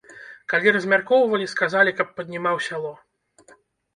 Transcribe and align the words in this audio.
Калі 0.51 0.71
размяркоўвалі, 0.77 1.49
сказалі, 1.51 1.93
каб 1.99 2.09
паднімаў 2.19 2.57
сяло. 2.69 2.93